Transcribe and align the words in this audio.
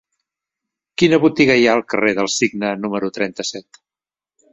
Quina 1.01 1.19
botiga 1.25 1.57
hi 1.59 1.67
ha 1.69 1.75
al 1.79 1.83
carrer 1.93 2.13
del 2.21 2.31
Cigne 2.37 2.71
número 2.87 3.11
trenta-set? 3.19 3.79